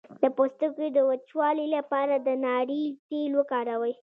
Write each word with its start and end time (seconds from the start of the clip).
د 0.21 0.23
پوستکي 0.35 0.87
د 0.93 0.99
وچوالي 1.09 1.65
لپاره 1.75 2.15
د 2.17 2.27
ناریل 2.45 2.91
تېل 3.07 3.31
وکاروئ 3.39 3.93